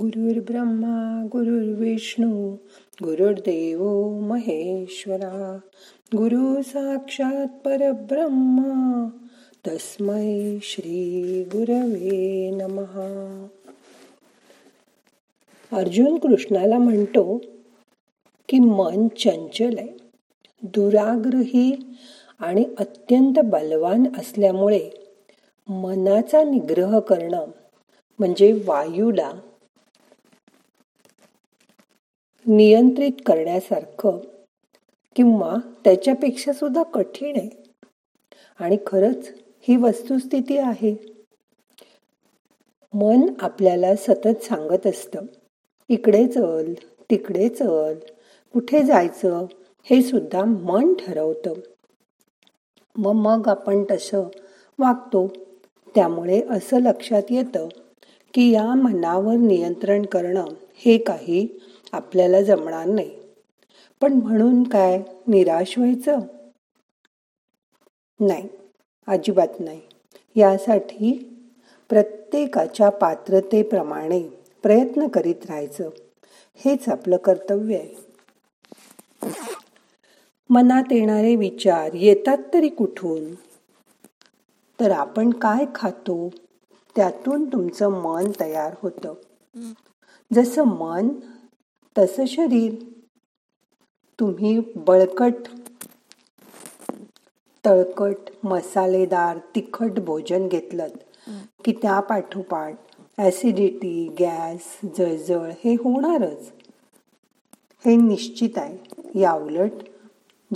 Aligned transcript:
गुरुर्ब्रह्मा 0.00 1.26
गुरुर्विष्णू 1.32 2.52
गुरुर्देव 3.02 4.08
महेश्वरा. 4.20 5.58
गुरु 6.16 6.62
साक्षात 6.62 7.46
परब्रह्मा 7.64 9.08
तस्मै 9.66 10.58
श्री 10.62 11.42
गुरवे 11.44 12.50
नमहा 12.50 13.46
अर्जुन 15.72 16.18
कृष्णाला 16.18 16.78
म्हणतो 16.78 17.38
की 18.48 18.58
मन 18.58 19.08
चंचल 19.08 19.78
आहे. 19.78 19.98
दुराग्रही 20.62 21.96
आणि 22.40 22.64
अत्यंत 22.78 23.34
बलवान 23.44 24.06
असल्यामुळे 24.18 24.90
मनाचा 25.68 26.44
निग्रह 26.44 26.98
करणं 26.98 27.46
म्हणजे 28.18 28.52
वायूला 28.66 29.32
नियंत्रित 32.48 33.12
करण्यासारखं 33.26 34.18
किंवा 35.16 35.56
त्याच्यापेक्षा 35.84 36.52
सुद्धा 36.52 36.82
कठीण 36.82 37.36
आहे. 37.36 37.62
आणि 38.60 38.76
खरंच 38.86 39.32
ही 39.60 39.76
वस्तुस्थिती 39.76 40.58
आहे. 40.58 40.96
मन 42.94 43.20
आपल्याला 43.40 43.96
सतत 43.96 44.42
सांगत 44.42 44.86
असतं 44.86 45.22
इकडे 45.88 46.26
चल 46.26 46.72
तिकडे 47.10 47.48
चल 47.48 47.94
कुठे 48.52 48.82
जायचं 48.82 49.46
हे 49.82 50.02
सुद्धा 50.02 50.44
मन 50.44 50.94
ठरवतं. 50.94 51.52
व 52.98 53.12
मग 53.12 53.42
आपण 53.46 53.84
तसं 53.90 54.20
वागतो. 54.78 55.32
त्यामुळे 55.94 56.42
असं 56.50 56.80
लक्षात 56.80 57.22
येतं 57.30 57.68
की 58.34 58.50
या 58.50 58.74
मनावर 58.74 59.34
नियंत्रण 59.34 60.02
करणं 60.02 60.44
हे 60.74 60.98
काही 60.98 61.60
आपल्याला 61.92 62.42
जमणार 62.42 62.86
नाही. 62.86 63.10
पण 64.00 64.12
म्हणून 64.12 64.62
काय 64.62 65.02
निराश 65.26 65.78
व्हायचं? 65.78 66.18
नाही 68.20 68.48
अजिबात 69.06 69.60
नाही. 69.60 69.80
यासाठी 70.36 71.12
प्रत्येकाच्या 71.88 72.88
पात्रतेप्रमाणे 72.88 74.28
प्रयत्न 74.62 75.08
करीत 75.08 75.46
राहायचं. 75.48 75.90
हेच 76.54 76.88
आपलं 76.88 77.16
कर्तव्य 77.16 77.76
आहे. 77.76 78.08
मनात 80.50 80.82
येणारे 80.90 81.36
विचार 81.36 81.92
येतात 81.94 82.38
तरी 82.54 82.68
कुठून? 82.68 83.34
तर 84.80 84.90
आपण 84.90 85.30
काय 85.30 85.64
खातो? 85.74 86.30
त्यातून 86.96 87.44
तुमचं 87.44 87.88
मन 87.88 88.30
तयार 88.40 88.74
होतं. 88.82 89.14
जसं 90.32 90.64
मन 90.64 91.08
तसं 91.96 92.24
शरीर. 92.26 92.74
तुम्ही 94.20 94.58
बळकट 94.76 95.32
तळकट 97.64 98.30
मसालेदार 98.44 99.38
तिखट 99.54 99.98
भोजन 100.00 100.48
घेतलं 100.48 100.88
की 101.64 101.72
त्या 101.72 102.00
पाठोपाठ 102.00 102.74
ऍसिडिटी 103.18 104.08
गॅस 104.20 104.78
जळजळ 104.98 105.50
हे 105.64 105.74
होणारच. 105.74 106.50
हे 107.84 107.96
निश्चित 107.96 108.58
आहे. 108.58 109.20
या 109.20 109.32
उलट 109.32 109.70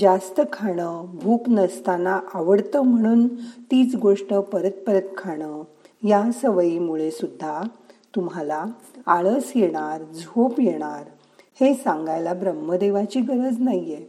जास्त 0.01 0.41
खाणं 0.53 1.05
भूक 1.15 1.49
नसताना 1.49 2.21
आवडतं 2.35 2.81
म्हणून 2.81 3.27
तीच 3.71 3.95
गोष्ट 3.95 4.35
परत 4.35 4.85
परत 4.87 5.17
खाणं 5.19 5.63
या 6.09 6.23
सवयीमुळे 6.33 7.11
सुद्धा 7.11 7.63
तुम्हाला 8.15 8.65
आळस 9.07 9.53
येणार 9.57 10.03
झोप 10.03 10.61
येणार 10.61 11.05
हे 11.63 11.75
सांगायला 11.75 12.35
ब्रह्मदेवाची 12.35 13.21
गरज 13.21 13.61
नाहीये. 13.61 14.07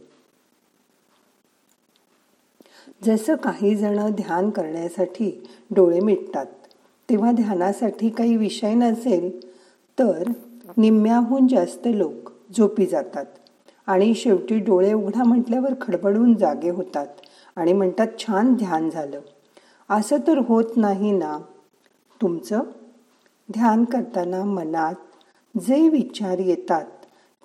जसं 3.04 3.34
काही 3.34 3.74
जण 3.74 4.10
ध्यान 4.10 4.50
करण्यासाठी 4.50 5.48
डोळे 5.70 6.00
मिटतात 6.00 6.46
तेव्हा 7.10 7.32
ध्यानासाठी 7.32 8.08
काही 8.08 8.36
विषय 8.36 8.74
नसेल 8.74 9.46
तर 9.98 10.30
निम्म्याहून 10.76 11.46
जास्त 11.46 11.86
लोक 11.86 12.30
झोपी 12.56 12.86
जातात 12.86 13.26
आणि 13.86 14.14
शेवटी 14.14 14.58
डोळे 14.58 14.92
उघडा 14.92 15.24
म्हटल्यावर 15.24 15.74
खडबडून 15.80 16.34
जागे 16.34 16.70
होतात 16.70 17.06
आणि 17.56 17.72
म्हणतात 17.72 18.06
छान 18.18 18.54
ध्यान 18.54 18.90
झालं. 18.90 19.20
असं 19.90 20.16
तर 20.26 20.38
होत 20.38 20.76
नाही 20.76 21.12
ना. 21.12 21.38
तुमचं? 22.22 22.60
ध्यान 23.52 23.84
करताना 23.84 24.44
मनात 24.44 24.94
जे 25.58 25.88
विचार 25.88 26.38
येतात 26.38 26.84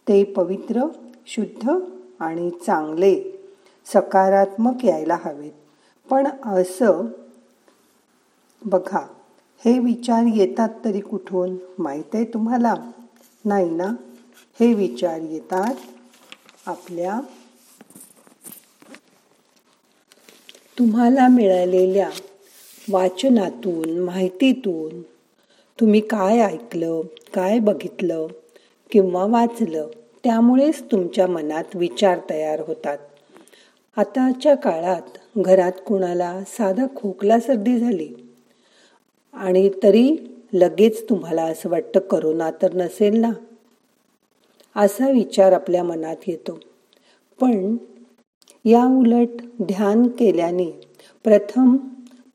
ते 0.10 0.24
पवित्र 0.24 0.82
शुद्ध 1.28 1.70
आणि 2.20 2.50
चांगले 2.50 3.16
सकारात्मक 3.94 4.86
यायला 4.86 5.18
हवेत. 5.24 5.52
पण 6.12 6.28
असं 6.46 7.06
बघा 8.66 9.08
हे 9.66 9.80
विचार 9.80 10.24
येतात 10.34 10.70
तरी 10.86 11.00
कुठून? 11.00 11.56
माहीत 11.80 12.04
आहे 12.14 12.24
तुम्हाला? 12.24 12.74
नाही 13.46 13.70
ना? 13.70 13.96
हे 14.60 14.74
विचार 14.74 15.20
येतात 15.22 15.76
आपल्या 16.66 17.20
तुम्हाला 20.80 21.28
मिळालेल्या 21.28 22.10
वाचनातून 22.90 24.00
माहितीतून. 24.00 25.02
तुम्ही 25.80 26.02
काय 26.02 26.40
ऐकलं 26.40 27.02
काय 27.34 27.60
बघितलं? 27.60 28.28
किंवा 28.92 29.26
वाचलं 29.26 29.88
त्यामुळेच 30.24 30.84
तुमच्या 30.92 31.28
मनात 31.28 31.64
विचार 31.76 32.20
तयार 32.30 32.60
होतात. 32.68 32.98
आताच्या 33.98 34.56
काळात 34.56 35.18
घरात 35.38 35.72
कुणाला 35.88 36.44
साधा 36.48 36.86
खोकला 36.96 37.40
सर्दी 37.40 37.80
झाली 37.80 38.14
आणि 39.34 39.70
तरी 39.84 40.16
लगेच 40.54 41.10
तुम्हाला 41.10 41.44
असं 41.44 41.70
वाटतं 41.70 42.00
करोना 42.00 42.52
तर 42.52 42.74
नसेल 42.74 43.20
ना? 43.20 43.32
असा 44.76 45.10
विचार 45.10 45.52
आपल्या 45.52 45.84
मनात 45.84 46.16
येतो. 46.28 46.60
पण 47.42 47.78
या 48.66 48.84
उलट 48.86 49.30
ध्यान 49.62 50.08
केल्याने 50.08 50.72
प्रथम 51.24 51.78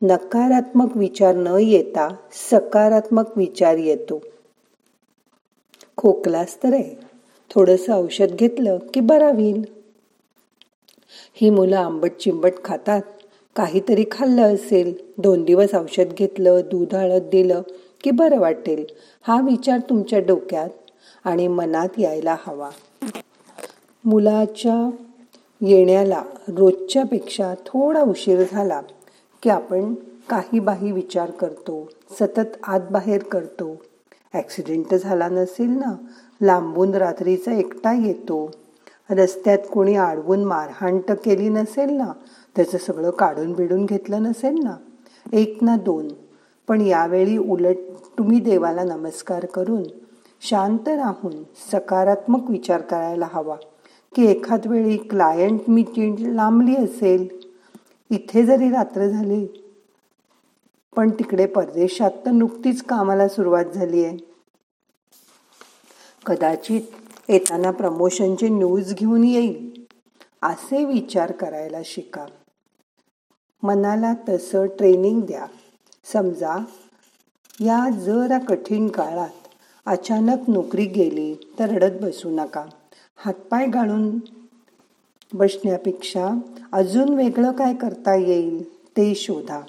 नकारात्मक 0.03 0.97
विचार 0.97 1.35
न 1.35 1.57
येता 1.61 2.09
सकारात्मक 2.51 3.39
विचार 3.39 3.77
येतो. 3.77 4.21
खोकलास 6.05 6.57
तर 6.63 6.73
आहे 6.73 6.95
थोडंसं 7.51 7.93
औषध 7.93 8.35
घेतलं 8.37 8.79
की 8.95 9.01
बरा 9.01 9.29
होईल. 9.29 9.63
ही 11.35 11.51
मुलं 11.51 11.77
आंबट 11.77 12.13
चिंबट 12.13 12.53
खातात. 12.65 13.03
काहीतरी 13.57 14.05
खाल्लं 14.11 14.55
असेल 14.55 14.93
दोन 15.19 15.45
दिवस 15.45 15.75
औषध 15.75 16.13
घेतलं 16.19 16.61
दूध 16.71 16.95
हळद 16.95 17.23
दिलं 17.23 17.63
की 18.05 18.11
बरं 18.11 18.39
वाटेल 18.39 18.85
हा 19.23 19.41
विचार 19.41 19.79
तुमच्या 19.79 20.19
डोक्यात 20.19 20.71
आणि 21.25 21.49
मनात 21.49 21.99
यायला 21.99 22.37
हवा. 22.47 22.71
मुलाच्या 24.05 24.91
येण्याला 25.61 26.23
रोजच्यापेक्षा 26.49 27.55
थोडा 27.67 28.03
उशीर 28.03 28.43
झाला 28.53 28.81
की 29.43 29.51
आपण 29.51 29.95
काही 30.29 30.59
बाही 30.59 30.93
विचार 30.93 31.31
करतो 31.31 31.89
सतत 32.21 32.57
आत 32.63 32.81
बाहेर 32.91 33.23
करतो. 33.23 33.77
ॲक्सिडेंट 34.34 34.95
झाला 34.95 35.28
नसेल 35.28 35.71
ना. 35.71 35.95
लांबून 36.43 36.95
रात्रीचा 36.95 37.53
एकटा 37.53 37.93
येतो. 37.93 38.50
रस्त्यात 39.11 39.59
कोणी 39.72 39.95
आडवून 39.95 40.45
मारहाणट 40.45 41.12
केली 41.12 41.49
नसेल 41.49 41.91
ना. 41.91 42.12
त्याचं 42.56 42.78
सगळं 42.78 43.11
काढून 43.11 43.53
बिडून 43.53 43.87
घेतलं 43.87 44.23
नसेल 44.23 44.65
ना. 44.65 44.77
एक 45.33 45.59
ना 45.62 45.77
दोन. 45.77 46.09
पण 46.69 46.81
यावेळी 46.81 47.37
उलट 47.37 47.77
तुम्ही 48.19 48.41
देवाला 48.41 48.84
नमस्कार 48.84 49.47
करून 49.47 49.83
शांत 50.43 50.88
राहून 50.88 51.32
सकारात्मक 51.73 52.50
विचार 52.50 52.81
करायला 52.81 53.29
हवा. 53.32 53.56
की 54.17 54.26
एखाद 54.26 54.67
वेळी 54.67 54.97
क्लायंट 54.97 55.61
मीटिंग 55.69 56.17
लांबली 56.19 56.76
असेल. 56.76 57.29
इथे 58.11 58.43
जरी 58.43 58.70
रात्र 58.70 59.09
झाली 59.09 59.63
पण 60.96 61.11
तिकडे 61.11 61.46
परदेशात 61.46 62.11
तर 62.26 62.31
नुकतीच 62.31 62.82
कामाला 62.82 63.29
सुरुवात 63.29 63.64
झाली 63.64 64.05
आहे. 64.05 64.17
कदाचित 66.26 66.81
येताना 67.29 67.70
प्रमोशनचे 67.70 68.49
न्यूज 68.49 68.94
घेऊन 68.94 69.25
येईल 69.25 69.85
असे 70.43 70.85
विचार 70.85 71.32
करायला 71.32 71.79
शिका. 71.85 72.26
मनाला 73.62 74.14
तसं 74.29 74.67
ट्रेनिंग 74.67 75.20
द्या. 75.20 75.46
समजा 76.12 76.64
या 77.61 77.90
जरा 77.90 78.38
कठीण 78.38 78.88
काळात 78.88 79.49
अचानक 79.87 80.50
नोकरी 80.50 80.87
गेली 80.87 81.35
तर 81.58 81.64
रडत 81.64 82.02
बसू 82.02 82.31
नका. 82.31 82.64
हातपाय 83.17 83.67
गाळून 83.67 84.19
बसण्यापेक्षा 85.32 86.29
अजून 86.73 87.08
वेगळं 87.08 87.52
काय 87.52 87.75
करता 87.75 88.14
येईल 88.14 88.79
ते 88.79 89.14
शोधा. 89.14 89.61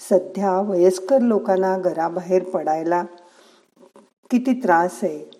सध्या 0.00 0.60
वयस्कर 0.60 1.18
लोकांना 1.18 1.78
घराबाहेर 1.78 2.42
पडायला 2.42 3.04
किती 4.30 4.52
त्रास 4.52 5.00
आहे? 5.02 5.30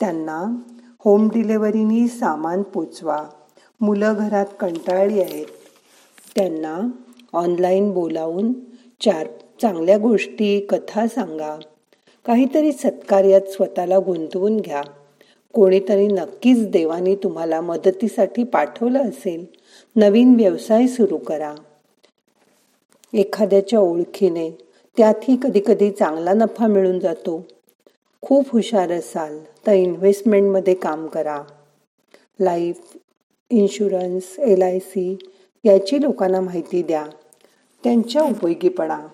त्यांना 0.00 0.56
होम 1.04 1.28
डिलेवरीनी 1.28 2.08
सामान 2.08 2.62
पोचवा. 2.62 3.24
मुलं 3.80 4.14
घरात 4.18 4.46
कंटाळली 4.60 5.22
आहेत. 5.22 5.46
त्यांना 6.36 6.90
ऑनलाईन 7.32 7.90
बोलावून 7.90 8.52
चार 9.00 9.26
चांगल्या 9.62 9.98
गोष्टी 9.98 10.60
कथा 10.60 11.06
सांगा. 11.06 11.58
काहीतरी 12.26 12.72
सत्कार्यात 12.72 13.40
स्वतःला 13.40 13.98
गुंतवून 13.98 14.56
घ्या. 14.56 14.82
कोणीतरी 15.54 16.06
नक्कीच 16.06 16.68
देवाने 16.68 17.14
तुम्हाला 17.14 17.60
मदतीसाठी 17.60 18.44
पाठवलं 18.44 19.02
असेल 19.02 19.44
नवीन 19.96 20.34
व्यवसाय 20.34 20.86
सुरू 20.86 21.16
करा. 21.16 21.54
एखाद्याच्या 23.14 23.80
ओळखीने. 23.80 24.50
त्यातही 24.96 25.36
कधी 25.42 25.60
कधी 25.66 25.90
चांगला 25.90 26.32
नफा 26.32 26.66
मिळून 26.66 27.00
जातो. 27.00 27.46
खूप 28.22 28.50
हुशार 28.50 28.90
असाल 28.90 29.44
तर 29.66 29.72
इन्व्हेस्टमेंटमध्ये 29.72 30.74
काम 30.74 31.06
करा. 31.06 31.42
Life 32.40 32.96
insurance 33.50 34.38
L 34.38 34.62
I 34.62 34.78
C 34.78 35.18
याची 35.64 36.02
लोकांना 36.02 36.40
माहिती 36.40 36.82
द्या. 36.82 37.06
त्यांच्या 37.84 38.22
उपयोगीपणा. 38.22 39.06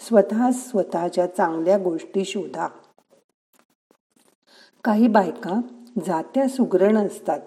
स्वतः 0.00 0.50
स्वतःच्या 0.50 1.26
चांगल्या 1.26 1.78
गोष्टी 1.78 2.24
शोधा. 2.24 2.68
काही 4.84 5.08
बायका 5.08 5.60
जात्या 6.06 6.48
सुगरण 6.48 6.96
असतात. 6.96 7.40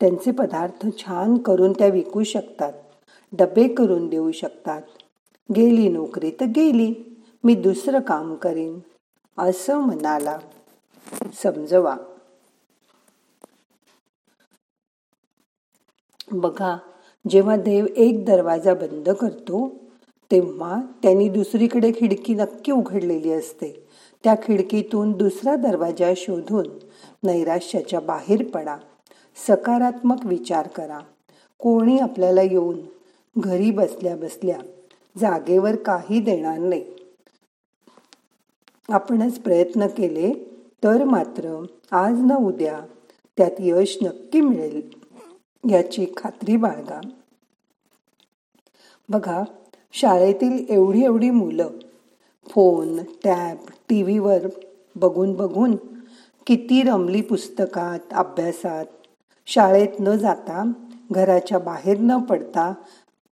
त्यांचे 0.00 0.30
पदार्थ 0.30 0.86
छान 0.98 1.38
करून 1.38 1.72
त्या 1.72 1.86
विकू 1.86 2.22
शकतात. 2.22 2.72
डबे 3.32 3.68
करून 3.68 4.08
देऊ 4.08 4.32
शकतात. 4.32 4.82
गेली 5.56 5.88
नोकरी 5.88 6.30
तर 6.30 6.44
गेली. 6.44 6.94
मी 7.44 7.54
दुसरं 7.54 8.00
काम 8.00 8.34
करीन. 8.34 8.78
असं 9.38 9.78
मनाला 9.78 10.38
समजवा. 11.42 11.96
बघा 16.32 16.76
जेव्हा 17.30 17.56
देव 17.56 17.86
एक 17.96 18.24
दरवाजा 18.24 18.74
बंद 18.74 19.10
करतो 19.10 19.74
तेव्हा 20.30 20.82
त्यांनी 21.02 21.28
दुसरीकडे 21.28 21.92
खिडकी 21.92 22.34
नक्की 22.34 22.72
उघडलेली 22.72 23.32
असते. 23.32 23.88
त्या 24.24 24.34
खिडकीतून 24.34 25.12
दुसरा 25.12 25.56
दरवाजा 25.56 26.12
शोधून 26.16 26.66
नैराश्याच्या 27.22 28.00
बाहेर 28.00 28.50
पडा. 28.50 28.76
सकारात्मक 29.48 30.16
विचार 30.24 30.68
करा. 30.68 30.98
कोणी 31.58 31.98
आपल्याला 31.98 32.42
येऊन 32.42 32.78
घरी 33.36 33.70
बसल्या 33.70 34.16
बसल्या 34.16 34.58
जागेवर 35.20 35.76
काही 35.76 36.20
देणार 36.20 36.58
नाही. 36.58 36.84
आपणच 38.88 39.38
प्रयत्न 39.38 39.86
केले 39.86 40.32
तर 40.84 41.04
मात्र 41.04 41.64
आज 41.90 42.20
न 42.20 42.36
उद्या 42.36 42.80
त्यात 43.36 43.50
यश 43.58 43.98
नक्की 44.02 44.40
मिळेल 44.40 44.80
याची 45.70 46.06
खात्री 46.16 46.56
बाळगा. 46.56 47.00
बघा 49.08 49.42
शाळेतील 49.92 50.64
एवढी 50.68 51.04
एवढी 51.04 51.30
मुलं 51.30 51.70
फोन 52.48 52.98
टॅब 53.24 53.56
टी 53.88 54.02
व्हीवर 54.02 54.46
बघून 54.96 55.32
बघून 55.32 55.76
किती 56.46 56.82
रमली 56.82 57.20
पुस्तकात 57.20 58.12
अभ्यासात 58.12 58.86
शाळेत 59.46 60.00
न 60.00 60.16
जाता 60.16 60.72
घराच्या 61.10 61.58
बाहेर 61.58 61.96
न 62.00 62.18
पडता 62.18 62.74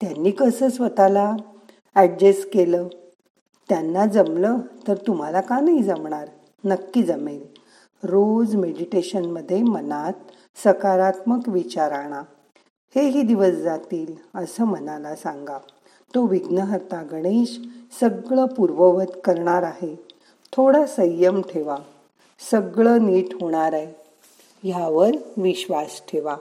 त्यांनी 0.00 0.30
कसं 0.30 0.68
स्वतःला 0.68 1.36
ॲडजस्ट 1.94 2.52
केलं? 2.52 2.88
त्यांना 3.68 4.06
जमलं 4.06 4.56
तर 4.88 4.94
तुम्हाला 4.94 5.40
का 5.40 5.60
नाही 5.60 5.82
जमणार? 5.82 6.28
नक्की 6.64 7.02
जमेल. 7.02 7.46
रोज 8.02 8.54
मेडिटेशनमध्ये 8.56 9.62
मनात 9.62 10.12
सकारात्मक 10.64 11.48
विचार 11.48 11.92
आणा. 11.92 12.22
हेही 12.94 13.22
दिवस 13.22 13.50
जातील 13.50 14.14
असं 14.34 14.64
मनाला 14.64 15.16
सांगा. 15.16 15.58
तो 16.14 16.26
विघ्नहर्ता 16.26 17.02
गणेश 17.12 17.60
सगळं 18.00 18.46
पूर्ववत 18.46 19.18
करणार 19.24 19.62
आहे. 19.62 20.06
थोडा 20.52 20.86
संयम 20.86 21.40
ठेवा. 21.42 21.76
सगळं 22.50 23.06
नीट 23.06 23.34
होणार 23.34 23.72
आहे. 23.72 23.94
ह्यावर 24.62 25.10
विश्वास 25.36 26.02
ठेवा. 26.12 26.36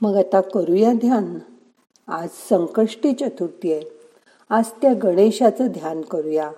मग 0.00 0.16
आता 0.16 0.40
करूया 0.40 0.92
ध्यान. 0.92 1.38
आज 2.08 2.28
संकष्टी 2.48 3.12
चतुर्थी 3.12 3.72
आहे. 3.72 3.82
आज 4.48 4.70
त्या 4.70 4.94
गणेशाचं 4.94 5.66
ध्यान 5.66 6.02
करूया. 6.02 6.52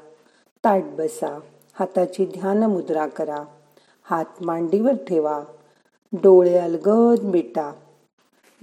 ताट 0.64 0.82
बसा 0.82 1.40
हाताची 1.72 2.26
ध्यान 2.26 2.62
मुद्रा 2.62 3.06
करा. 3.06 3.44
हात 4.02 4.24
मांडीवर 4.40 4.92
ठेवा. 4.92 5.44
डोळे 6.12 6.58
अलगद 6.58 7.22
मिटा. 7.22 7.72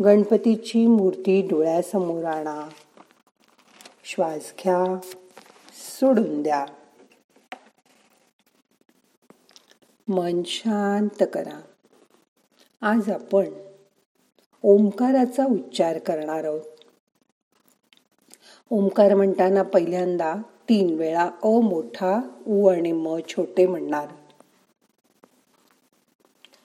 गणपतीची 0.03 0.88
मूर्ती 0.88 1.41
डोळ्यासमोर 1.41 2.23
आणा. 2.23 2.69
श्वास 4.03 4.53
घ्या 4.63 5.00
सोडून 5.73 6.44
द्या. 6.44 6.65
मन 10.07 10.41
शांत 10.45 11.23
करा. 11.33 11.62
आज 12.81 13.09
आपण 13.09 13.44
ओंकाराचा 14.63 15.45
उच्चार 15.45 15.98
करणार 15.98 16.44
आहोत. 16.44 16.62
ओंकार 18.69 19.13
म्हणताना 19.15 19.63
पहिल्यांदा 19.63 20.36
तीन 20.69 20.95
वेळा 20.95 21.30
अ 21.44 21.59
मोठा 21.59 22.21
उ 22.48 22.68
आणि 22.68 22.92
म 22.92 23.18
छोटे 23.27 23.68
म्हणणार. 23.68 24.07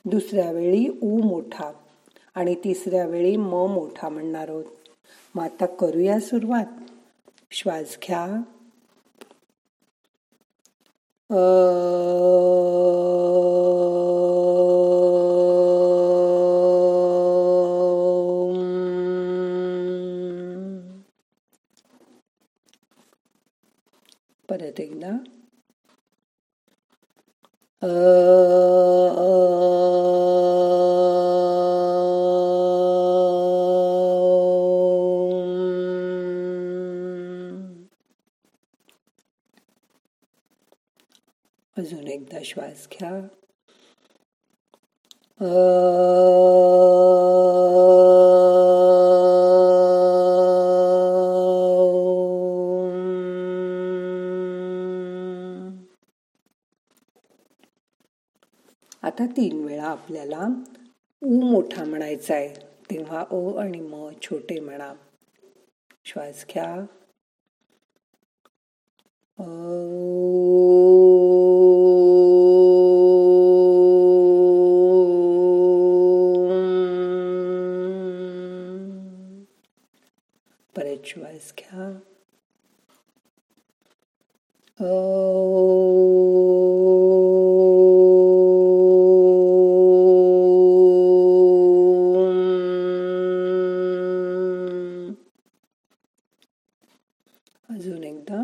दुसऱ्या 0.05 0.51
वेळी 0.51 0.89
उ 1.03 1.23
मोठा 1.23 1.73
आणि 2.35 2.55
तिसऱ्या 2.55 3.07
वेळी 3.07 3.37
म 3.37 3.51
मोठा 3.51 4.09
म्हणणार 4.09 4.49
आहोत. 4.49 4.65
मग 5.35 5.43
आता 5.43 5.67
करूया 5.67 6.21
सुरुवात. 6.21 6.67
श्वास 7.51 7.99
घ्या. 8.09 8.27
परत 24.51 24.81
एकदा. 24.81 25.13
अजून 41.77 42.09
एकदा 42.09 42.39
श्वास 42.45 42.89
घ्या. 42.93 43.11
तीन 59.37 59.65
वेळा 59.65 59.85
आपल्याला 59.85 60.49
ऊ 61.23 61.41
मोठा 61.41 61.85
म्हणायचा 61.85 62.35
आहे 62.35 62.55
तेव्हा 62.91 63.25
ओ 63.31 63.55
आणि 63.55 63.81
म 63.81 64.09
छोटे 64.23 64.61
म्हणा. 64.61 64.93
श्वास 66.05 66.45
घ्या. 66.51 66.87
परत 80.77 81.07
श्वास 81.07 81.53
घ्या. 81.59 81.99
अजून 97.75 98.05
एकदा. 98.05 98.43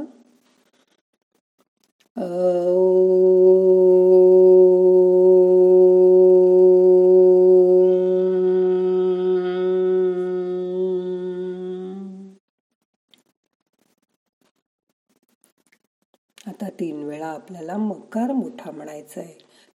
आता 16.46 16.68
तीन 16.80 17.02
वेळा 17.04 17.26
आपल्याला 17.26 17.76
मकार 17.76 18.32
मोठा 18.32 18.70
म्हणायचा 18.70 19.20
आहे 19.20 19.34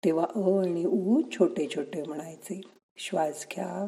तेव्हा 0.05 0.25
अ 0.35 0.41
आणि 0.59 0.85
उ 0.85 1.21
छोटे 1.31 1.67
छोटे 1.75 2.03
म्हणायचे. 2.03 2.61
श्वास 2.97 3.47
घ्या. 3.51 3.87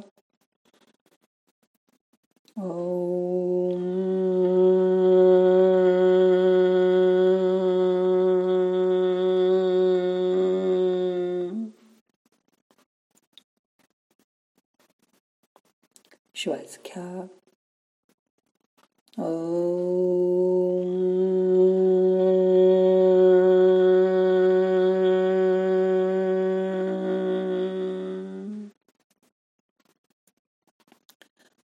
श्वास 16.42 16.80
घ्या 16.86 17.22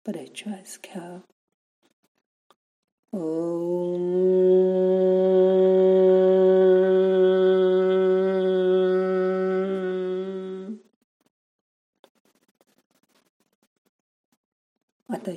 परत 0.05 0.35
श्वास 0.35 0.79
घ्या 0.85 1.19
आता 3.13 3.56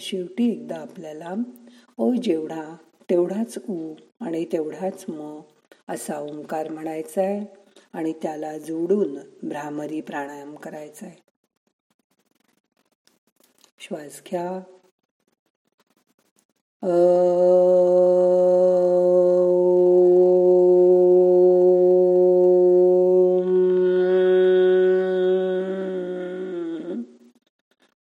शेवटी 0.00 0.50
एकदा 0.50 0.76
आपल्याला 0.76 1.34
ओ 1.98 2.12
जेवढा 2.14 2.62
तेवढाच 3.10 3.58
उ 3.68 3.76
आणि 4.20 4.44
तेवढाच 4.52 5.04
म 5.08 5.40
असा 5.88 6.18
ओंकार 6.18 6.68
म्हणायचा 6.68 7.22
आहे 7.22 7.44
आणि 7.92 8.12
त्याला 8.22 8.56
जोडून 8.58 9.18
भ्रामरी 9.42 10.00
प्राणायाम 10.00 10.54
करायचा 10.54 11.06
आहे 11.06 11.18
श्वास 13.78 14.22
घ्या 14.26 14.60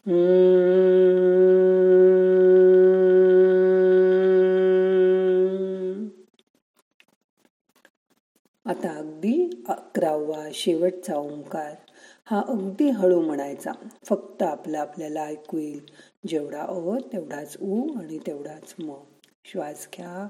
Mm. 0.07 0.38
शेवटचा 10.55 11.17
ओंकार. 11.17 11.75
हा 12.25 12.43
अगदी 12.49 12.91
हळू 12.91 13.21
म्हणायचा. 13.21 13.73
फक्त 14.05 14.43
आपला 14.43 14.81
आपल्याला 14.81 15.23
ऐकू 15.23 15.59
येईल. 15.59 15.81
जेवढा 16.27 16.63
अ 16.63 16.99
तेवढाच 17.13 17.57
उ 17.61 17.99
आणि 17.99 18.19
तेवढाच 18.19 18.75
म. 18.79 18.93
श्वास 19.45 19.89
घ्या. 19.97 20.29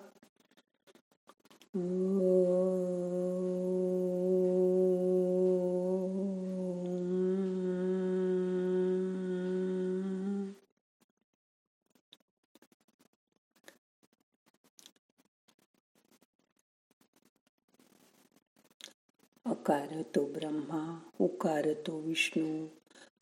अकार 19.68 20.02
तो 20.02 20.24
ब्रह्मा 20.24 21.08
उकार 21.20 21.72
तो 21.72 22.00
विष्णू 22.00 22.66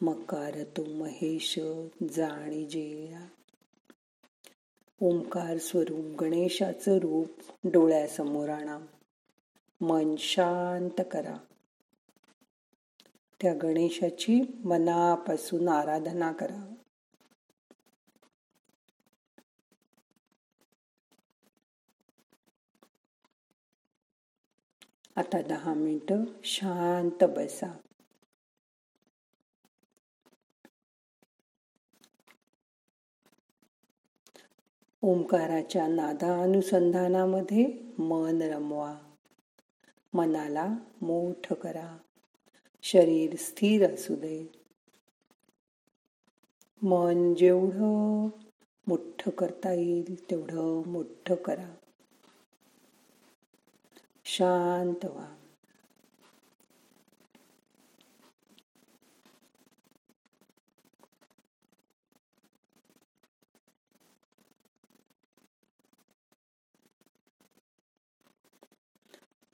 मकार 0.00 0.62
तो 0.62 0.84
महेश 0.84 1.58
जाणी 2.14 2.66
जेया 2.66 3.20
ओंकार 5.00 5.58
स्वरूप 5.58 6.20
गणेशाचं 6.20 6.98
रूप 6.98 7.28
डोळ्यासमोर 7.64 8.48
आणा. 8.48 8.78
मन 9.80 10.16
शांत 10.18 11.02
करा. 11.10 11.36
त्या 13.42 13.54
गणेशाची 13.54 14.60
मनापासून 14.64 15.68
आराधना 15.68 16.32
करा. 16.32 16.74
आता 25.16 25.42
दहा 25.42 25.75
मिनटं 25.75 26.25
शांत 26.44 27.25
बसा. 27.25 27.76
ओंकाराच्या 35.02 35.87
नादानुसंधानामध्ये 35.87 37.64
मन 37.99 38.42
रमवा. 38.42 38.99
मनाला 40.14 40.75
मोठ 41.02 41.52
करा. 41.52 41.99
शरीर 42.82 43.37
स्थिर 43.37 43.94
असू 43.94 44.14
दे. 44.14 44.52
मन 46.82 47.35
जेवढं 47.35 48.28
मोठं 48.87 49.30
करता 49.30 49.73
येईल 49.73 50.30
तेवढं 50.30 50.82
मोठं 50.87 51.35
करा. 51.35 51.75
शांत 54.37 55.05
व्हा. 55.05 55.37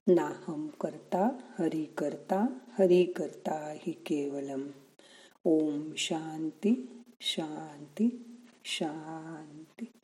नाहम 0.07 0.69
करता 0.69 1.29
हरि 1.59 1.85
करता 1.85 2.59
हरि 2.79 3.05
करता 3.05 3.73
हि 3.73 3.93
केवलम. 3.93 4.69
ओम 5.45 5.95
शांती 5.95 7.05
शांती 7.21 8.39
शांती. 8.65 10.02